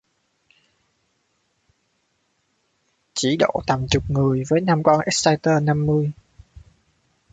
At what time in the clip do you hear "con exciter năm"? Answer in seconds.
4.83-5.85